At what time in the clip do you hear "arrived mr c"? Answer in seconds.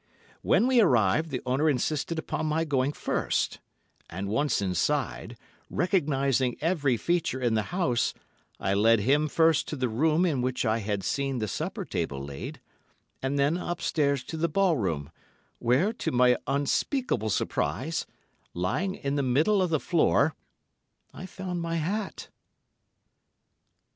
0.81-1.71